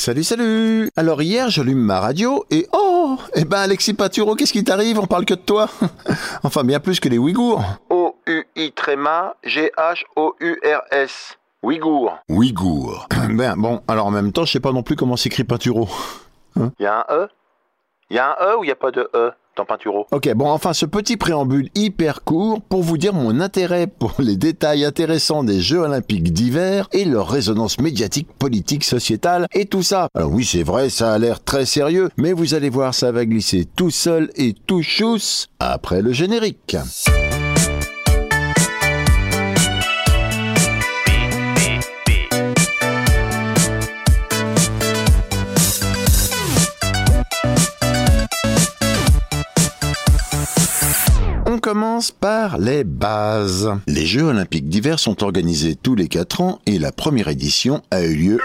[0.00, 4.64] Salut, salut Alors hier, j'allume ma radio et oh Eh ben Alexis Paturo, qu'est-ce qui
[4.64, 4.98] t'arrive?
[4.98, 5.68] On parle que de toi
[6.42, 7.62] Enfin, bien plus que les Ouïghours.
[7.90, 11.36] O-U-I tréma G-H-O-U-R-S.
[11.62, 12.18] Ouïghour.
[12.30, 13.08] Ouïghours.
[13.28, 15.86] Ben bon, alors en même temps, je sais pas non plus comment s'écrit Paturo.
[16.56, 17.28] Il y a un E?
[18.08, 19.32] Il y a un E ou il n'y a pas de E?
[20.10, 24.36] Ok, bon, enfin, ce petit préambule hyper court pour vous dire mon intérêt pour les
[24.36, 30.08] détails intéressants des Jeux Olympiques d'hiver et leur résonance médiatique, politique, sociétale et tout ça.
[30.14, 33.24] Alors oui, c'est vrai, ça a l'air très sérieux, mais vous allez voir, ça va
[33.24, 36.76] glisser tout seul et tout chousse après le générique.
[51.60, 53.70] Commence par les bases.
[53.86, 58.02] Les Jeux olympiques d'hiver sont organisés tous les 4 ans et la première édition a
[58.02, 58.38] eu lieu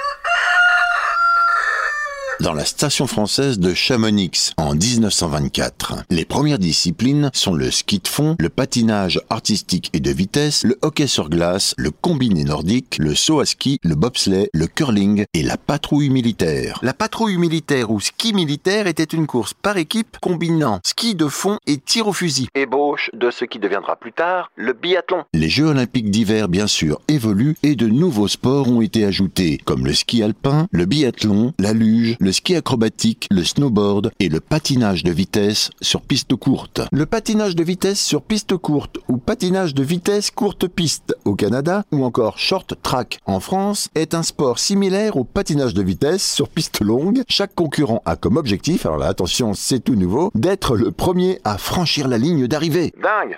[2.39, 6.03] dans la station française de Chamonix en 1924.
[6.09, 10.77] Les premières disciplines sont le ski de fond, le patinage artistique et de vitesse, le
[10.81, 15.43] hockey sur glace, le combiné nordique, le saut à ski, le bobsleigh, le curling et
[15.43, 16.79] la patrouille militaire.
[16.81, 21.57] La patrouille militaire ou ski militaire était une course par équipe combinant ski de fond
[21.67, 22.47] et tir au fusil.
[22.55, 25.23] Ébauche de ce qui deviendra plus tard le biathlon.
[25.33, 29.85] Les Jeux olympiques d'hiver, bien sûr, évoluent et de nouveaux sports ont été ajoutés, comme
[29.85, 35.03] le ski alpin, le biathlon, la luge, le ski acrobatique, le snowboard et le patinage
[35.03, 36.81] de vitesse sur piste courte.
[36.91, 41.83] Le patinage de vitesse sur piste courte ou patinage de vitesse courte piste au Canada
[41.91, 46.49] ou encore short track en France est un sport similaire au patinage de vitesse sur
[46.49, 47.21] piste longue.
[47.29, 51.59] Chaque concurrent a comme objectif, alors là attention c'est tout nouveau, d'être le premier à
[51.59, 52.91] franchir la ligne d'arrivée.
[53.03, 53.37] Dingue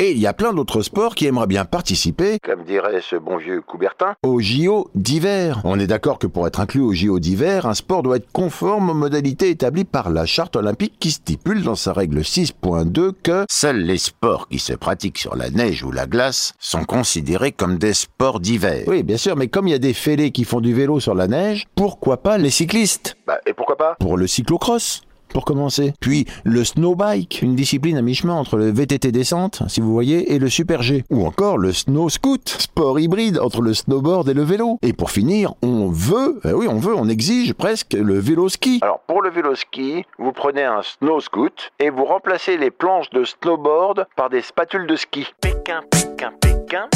[0.00, 3.36] Et il y a plein d'autres sports qui aimeraient bien participer Comme dirait ce bon
[3.36, 4.14] vieux Coubertin.
[4.22, 5.60] aux JO d'hiver.
[5.64, 8.90] On est d'accord que pour être inclus aux JO d'hiver, un sport doit être conforme
[8.90, 13.80] aux modalités établies par la charte olympique qui stipule dans sa règle 6.2 que seuls
[13.80, 17.92] les sports qui se pratiquent sur la neige ou la glace sont considérés comme des
[17.94, 18.84] sports d'hiver.
[18.86, 21.16] Oui, bien sûr, mais comme il y a des fêlés qui font du vélo sur
[21.16, 23.16] la neige, pourquoi pas les cyclistes?
[23.26, 23.96] Bah, et pourquoi pas?
[23.98, 25.02] Pour le cyclocross
[25.32, 25.94] pour commencer.
[26.00, 30.38] Puis le snowbike, une discipline à mi-chemin entre le VTT descente, si vous voyez, et
[30.38, 31.04] le super G.
[31.10, 34.78] Ou encore le snow scoot, sport hybride entre le snowboard et le vélo.
[34.82, 38.78] Et pour finir, on veut, eh oui, on veut, on exige presque le vélo ski.
[38.82, 43.10] Alors, pour le vélo ski, vous prenez un snow scoot et vous remplacez les planches
[43.10, 45.26] de snowboard par des spatules de ski.
[45.40, 46.88] Pékin, Pékin, Pékin.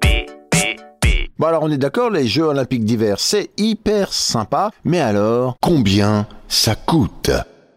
[0.00, 1.30] P, P, P.
[1.38, 6.26] Bon alors on est d'accord, les Jeux olympiques d'hiver, c'est hyper sympa, mais alors, combien
[6.48, 7.30] ça coûte?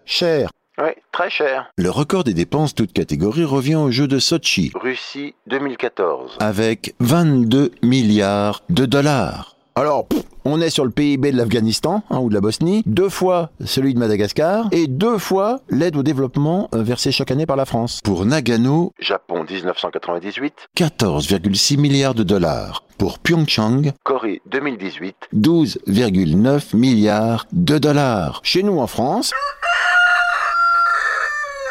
[0.06, 0.50] Cher.
[0.82, 1.70] Oui, très cher.
[1.78, 6.38] Le record des dépenses toutes catégories revient aux Jeux de Sochi, Russie 2014.
[6.40, 9.56] avec 22 milliards de dollars.
[9.76, 13.08] Alors, pff, on est sur le PIB de l'Afghanistan hein, ou de la Bosnie, deux
[13.10, 17.56] fois celui de Madagascar et deux fois l'aide au développement euh, versée chaque année par
[17.56, 18.00] la France.
[18.04, 20.54] Pour Nagano, Japon 1998.
[20.76, 22.84] 14,6 milliards de dollars.
[22.98, 25.16] Pour Pyeongchang, Corée 2018.
[25.34, 28.42] 12,9 milliards de dollars.
[28.44, 29.32] Chez nous en France,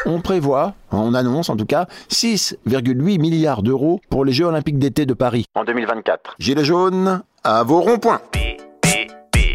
[0.05, 5.05] on prévoit, on annonce en tout cas, 6,8 milliards d'euros pour les Jeux olympiques d'été
[5.05, 5.45] de Paris.
[5.55, 6.35] En 2024.
[6.39, 8.21] Gilets jaunes, à vos ronds-points.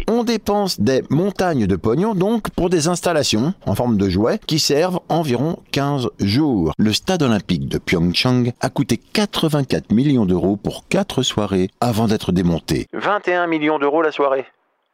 [0.09, 4.57] On dépense des montagnes de pognon donc pour des installations en forme de jouets qui
[4.57, 6.71] servent environ 15 jours.
[6.77, 12.31] Le stade olympique de Pyeongchang a coûté 84 millions d'euros pour 4 soirées avant d'être
[12.31, 12.87] démonté.
[12.93, 14.45] 21 millions d'euros la soirée.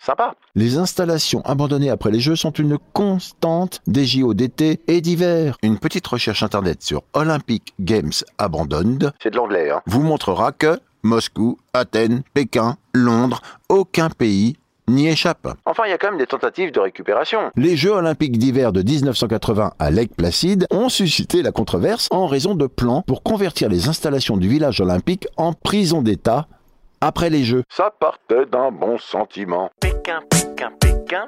[0.05, 0.35] Sympa.
[0.53, 5.55] Les installations abandonnées après les Jeux sont une constante des JO d'été et d'hiver.
[5.63, 9.81] Une petite recherche internet sur Olympic Games Abandoned C'est de l'anglais, hein.
[9.85, 14.57] vous montrera que Moscou, Athènes, Pékin, Londres, aucun pays
[14.89, 15.47] n'y échappe.
[15.65, 17.39] Enfin, il y a quand même des tentatives de récupération.
[17.55, 22.55] Les Jeux olympiques d'hiver de 1980 à Lake Placid ont suscité la controverse en raison
[22.55, 26.47] de plans pour convertir les installations du village olympique en prison d'État
[27.03, 27.63] après les Jeux.
[27.69, 29.69] Ça partait d'un bon sentiment.
[29.81, 31.27] Pékin, Pékin, Pékin.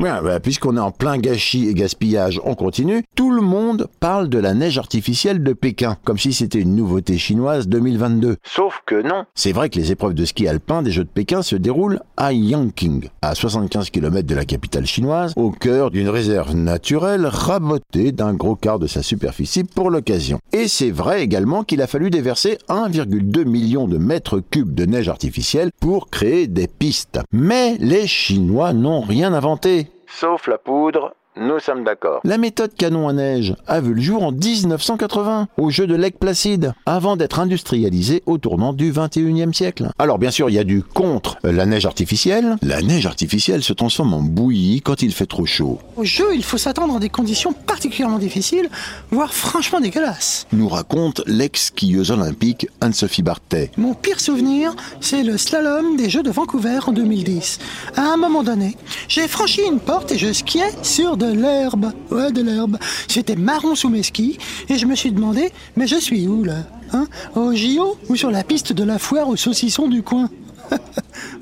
[0.00, 3.04] Ouais, bah, Puisqu'on est en plein gâchis et gaspillage, on continue.
[3.14, 7.18] Tout le monde parle de la neige artificielle de Pékin, comme si c'était une nouveauté
[7.18, 8.38] chinoise 2022.
[8.42, 9.26] Sauf que non.
[9.34, 12.32] C'est vrai que les épreuves de ski alpin des Jeux de Pékin se déroulent à
[12.32, 18.32] Yangqing, à 75 km de la capitale chinoise, au cœur d'une réserve naturelle rabotée d'un
[18.32, 20.38] gros quart de sa superficie pour l'occasion.
[20.54, 25.10] Et c'est vrai également qu'il a fallu déverser 1,2 million de mètres cubes de neige
[25.10, 27.20] artificielle pour créer des pistes.
[27.32, 29.89] Mais les Chinois n'ont rien inventé.
[30.12, 32.20] Sauf la poudre nous sommes d'accord.
[32.24, 36.18] La méthode canon à neige a vu le jour en 1980 au jeu de Lake
[36.18, 39.90] Placid, avant d'être industrialisée au tournant du 21e siècle.
[39.98, 42.56] Alors bien sûr, il y a du contre la neige artificielle.
[42.60, 45.78] La neige artificielle se transforme en bouillie quand il fait trop chaud.
[45.96, 48.68] Au jeu, il faut s'attendre à des conditions particulièrement difficiles,
[49.10, 50.46] voire franchement dégueulasses.
[50.52, 53.70] Nous raconte l'ex-skieuse olympique Anne-Sophie Bartet.
[53.78, 57.58] Mon pire souvenir, c'est le slalom des Jeux de Vancouver en 2010.
[57.96, 58.76] À un moment donné,
[59.08, 61.92] j'ai franchi une porte et je skiais sur de l'herbe.
[62.10, 62.78] Ouais, de l'herbe.
[63.08, 64.38] C'était marron sous mes skis
[64.68, 66.58] et je me suis demandé, mais je suis où là
[66.92, 70.28] hein Au JO ou sur la piste de la foire aux saucissons du coin?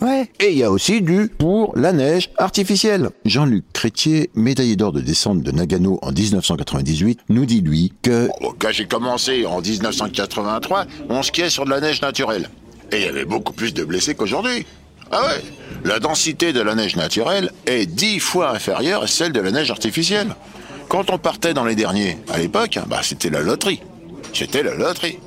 [0.01, 0.31] Ouais.
[0.41, 3.11] Et il y a aussi du pour la neige artificielle.
[3.25, 8.55] Jean-Luc Crétier, médaillé d'or de descente de Nagano en 1998, nous dit lui que Bon,
[8.59, 12.49] Quand j'ai commencé en 1983, on skiait sur de la neige naturelle.
[12.93, 14.65] Et il y avait beaucoup plus de blessés qu'aujourd'hui.
[15.11, 15.43] Ah ouais
[15.85, 19.71] La densité de la neige naturelle est dix fois inférieure à celle de la neige
[19.71, 20.35] artificielle.
[20.89, 23.83] Quand on partait dans les derniers, à l'époque, bah c'était la loterie.
[24.33, 25.19] C'était la loterie.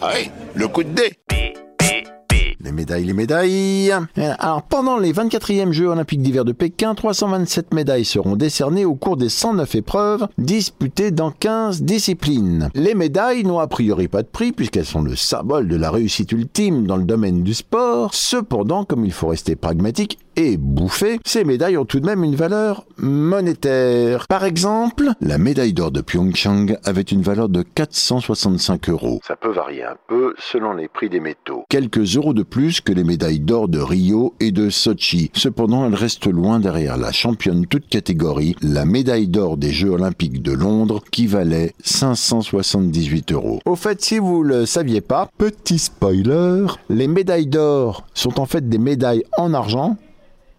[0.00, 1.12] Ah oui, le coup de dé.
[2.64, 3.92] Les médailles, les médailles.
[4.16, 9.18] Alors, pendant les 24e Jeux Olympiques d'hiver de Pékin, 327 médailles seront décernées au cours
[9.18, 12.70] des 109 épreuves disputées dans 15 disciplines.
[12.74, 16.32] Les médailles n'ont a priori pas de prix puisqu'elles sont le symbole de la réussite
[16.32, 18.14] ultime dans le domaine du sport.
[18.14, 22.34] Cependant, comme il faut rester pragmatique et bouffé, ces médailles ont tout de même une
[22.34, 24.26] valeur monétaire.
[24.28, 29.20] Par exemple, la médaille d'or de Pyeongchang avait une valeur de 465 euros.
[29.26, 31.64] Ça peut varier un peu selon les prix des métaux.
[31.68, 35.30] quelques euros de plus que les médailles d'or de Rio et de Sochi.
[35.34, 40.42] Cependant, elle reste loin derrière la championne toute catégorie, la médaille d'or des Jeux Olympiques
[40.42, 43.60] de Londres, qui valait 578 euros.
[43.64, 48.68] Au fait, si vous le saviez pas, petit spoiler, les médailles d'or sont en fait
[48.68, 49.96] des médailles en argent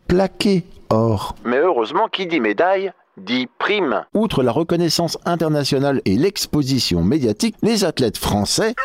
[0.07, 1.35] plaquées or.
[1.43, 4.03] Mais heureusement, qui dit médaille dit prime.
[4.13, 8.75] Outre la reconnaissance internationale et l'exposition médiatique, les athlètes français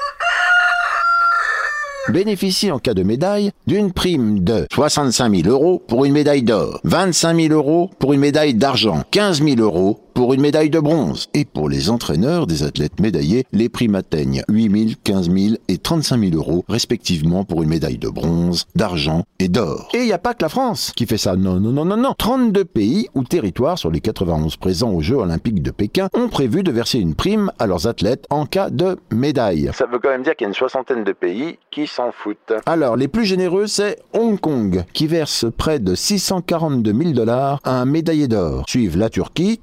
[2.08, 6.80] bénéficient en cas de médaille d'une prime de 65 000 euros pour une médaille d'or,
[6.84, 11.28] 25 000 euros pour une médaille d'argent, 15 000 euros pour une médaille de bronze.
[11.32, 15.78] Et pour les entraîneurs des athlètes médaillés, les primes atteignent 8 000, 15 000 et
[15.78, 19.88] 35 000 euros respectivement pour une médaille de bronze, d'argent et d'or.
[19.94, 21.36] Et il n'y a pas que la France qui fait ça.
[21.36, 22.12] Non, non, non, non, non.
[22.18, 26.62] 32 pays ou territoires sur les 91 présents aux Jeux Olympiques de Pékin ont prévu
[26.62, 29.70] de verser une prime à leurs athlètes en cas de médaille.
[29.72, 32.52] Ça veut quand même dire qu'il y a une soixantaine de pays qui s'en foutent.
[32.66, 37.80] Alors, les plus généreux, c'est Hong Kong, qui verse près de 642 000 dollars à
[37.80, 38.64] un médaillé d'or.
[38.68, 39.58] Suivent la Turquie,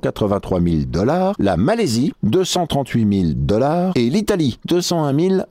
[0.00, 5.42] 383 000 dollars, la Malaisie, 238 000 dollars, et l'Italie, 201 000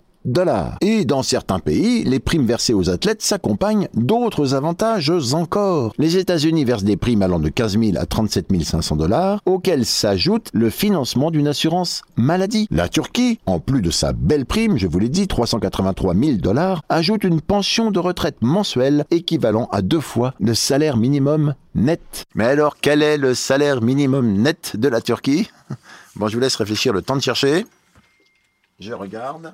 [0.81, 5.93] Et dans certains pays, les primes versées aux athlètes s'accompagnent d'autres avantages encore.
[5.97, 10.49] Les États-Unis versent des primes allant de 15 000 à 37 500 dollars, auxquelles s'ajoute
[10.53, 12.67] le financement d'une assurance maladie.
[12.69, 16.83] La Turquie, en plus de sa belle prime, je vous l'ai dit, 383 000 dollars,
[16.89, 22.25] ajoute une pension de retraite mensuelle équivalent à deux fois le salaire minimum net.
[22.35, 25.49] Mais alors, quel est le salaire minimum net de la Turquie?
[26.15, 27.65] Bon, je vous laisse réfléchir le temps de chercher.
[28.79, 29.53] Je regarde.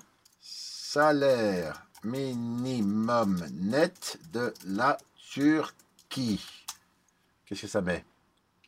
[0.95, 1.74] Salaire
[2.06, 4.97] minimum net de la
[5.30, 6.39] Turquie.
[7.45, 8.06] Qu'est-ce que ça met?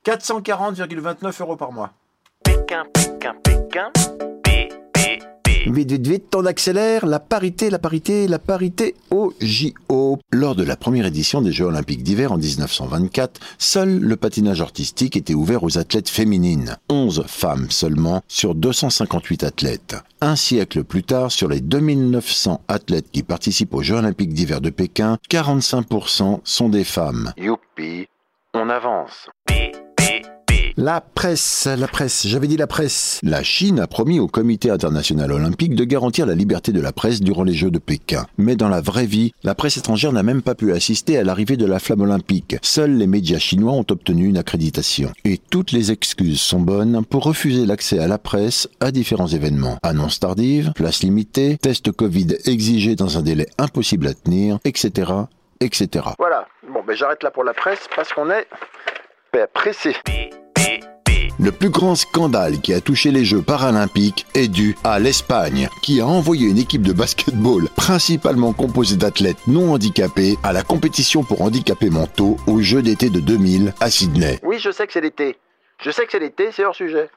[0.03, 1.93] 440,29 euros par mois.
[2.43, 3.93] Pékin, Pékin, Pékin.
[5.69, 7.05] Vite, vite, vite, on accélère.
[7.05, 10.17] La parité, la parité, la parité au JO.
[10.31, 15.17] Lors de la première édition des Jeux Olympiques d'hiver en 1924, seul le patinage artistique
[15.17, 16.77] était ouvert aux athlètes féminines.
[16.89, 19.97] 11 femmes seulement sur 258 athlètes.
[20.21, 24.69] Un siècle plus tard, sur les 2900 athlètes qui participent aux Jeux Olympiques d'hiver de
[24.69, 27.33] Pékin, 45% sont des femmes.
[27.37, 28.07] Youpi,
[28.53, 29.27] on avance.
[30.79, 33.19] La presse, la presse, j'avais dit la presse.
[33.23, 37.19] La Chine a promis au Comité international olympique de garantir la liberté de la presse
[37.19, 38.27] durant les Jeux de Pékin.
[38.37, 41.57] Mais dans la vraie vie, la presse étrangère n'a même pas pu assister à l'arrivée
[41.57, 42.57] de la flamme olympique.
[42.61, 45.11] Seuls les médias chinois ont obtenu une accréditation.
[45.25, 49.79] Et toutes les excuses sont bonnes pour refuser l'accès à la presse à différents événements.
[49.81, 55.11] Annonces tardives, places limitées, tests Covid exigés dans un délai impossible à tenir, etc.,
[55.59, 56.05] etc.
[56.19, 56.47] Voilà.
[56.71, 58.45] Bon, ben j'arrête là pour la presse parce qu'on est
[59.33, 59.95] ben, pressé.
[61.39, 66.01] Le plus grand scandale qui a touché les Jeux paralympiques est dû à l'Espagne, qui
[66.01, 71.43] a envoyé une équipe de basketball principalement composée d'athlètes non handicapés à la compétition pour
[71.43, 74.39] handicapés mentaux aux Jeux d'été de 2000 à Sydney.
[74.41, 75.37] Oui, je sais que c'est l'été.
[75.79, 77.07] Je sais que c'est l'été, c'est hors sujet.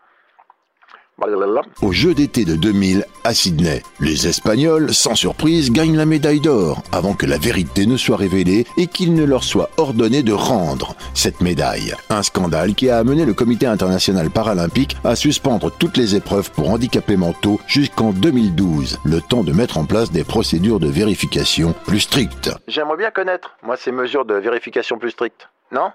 [1.82, 6.82] Aux Jeux d'été de 2000 à Sydney, les Espagnols, sans surprise, gagnent la médaille d'or
[6.92, 10.94] avant que la vérité ne soit révélée et qu'il ne leur soit ordonné de rendre
[11.14, 11.94] cette médaille.
[12.08, 16.70] Un scandale qui a amené le Comité international paralympique à suspendre toutes les épreuves pour
[16.70, 22.00] handicapés mentaux jusqu'en 2012, le temps de mettre en place des procédures de vérification plus
[22.00, 22.50] strictes.
[22.66, 25.48] J'aimerais bien connaître, moi, ces mesures de vérification plus strictes.
[25.72, 25.90] Non?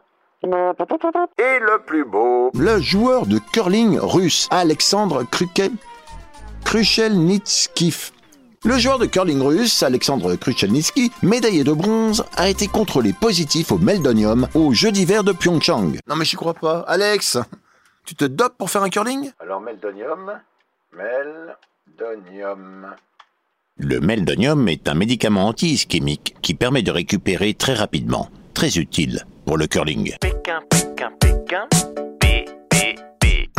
[0.46, 5.72] Et le plus beau Le joueur de curling russe Alexandre Kruke...
[6.64, 8.12] Krushelnitski.
[8.64, 13.80] Le joueur de curling russe, Alexandre Krushelnitsky, médaillé de bronze, a été contrôlé positif au
[13.80, 15.94] meldonium aux Jeux d'hiver de Pyeongchang.
[16.08, 16.80] Non mais j'y crois pas.
[16.88, 17.40] Alex,
[18.06, 19.32] tu te dopes pour faire un curling?
[19.40, 20.32] Alors, meldonium,
[20.94, 22.94] meldonium.
[23.78, 28.30] Le meldonium est un médicament anti-ischémique qui permet de récupérer très rapidement.
[28.54, 30.16] Très utile pour le curling.
[30.20, 31.68] Pékin, Pékin, Pékin,
[32.20, 33.50] P, P, P.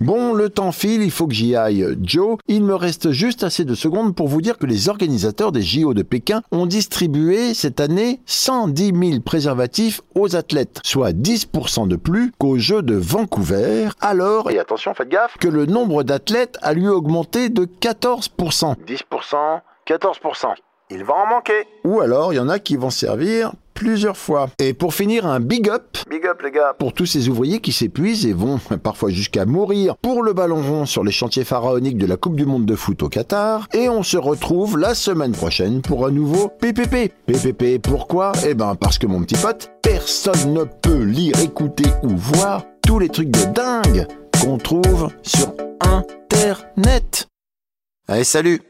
[0.00, 1.86] Bon, le temps file, il faut que j'y aille.
[2.02, 5.60] Joe, il me reste juste assez de secondes pour vous dire que les organisateurs des
[5.60, 11.96] JO de Pékin ont distribué cette année 110 000 préservatifs aux athlètes, soit 10% de
[11.96, 15.36] plus qu'aux Jeux de Vancouver, alors Et attention, faites gaffe.
[15.38, 18.76] que le nombre d'athlètes a lui augmenté de 14%.
[18.86, 20.54] 10%, 14%.
[20.92, 21.66] Il va en manquer.
[21.84, 24.50] Ou alors, il y en a qui vont servir plusieurs fois.
[24.58, 26.74] Et pour finir, un big up Big up, les gars.
[26.78, 30.84] pour tous ces ouvriers qui s'épuisent et vont parfois jusqu'à mourir pour le ballon rond
[30.84, 33.68] sur les chantiers pharaoniques de la Coupe du Monde de foot au Qatar.
[33.72, 37.10] Et on se retrouve la semaine prochaine pour un nouveau PPP.
[37.24, 38.32] PPP, pourquoi?
[38.46, 42.98] Eh ben parce que mon petit pote, personne ne peut lire, écouter ou voir tous
[42.98, 44.06] les trucs de dingue
[44.42, 47.28] qu'on trouve sur Internet.
[48.06, 48.60] Allez, salut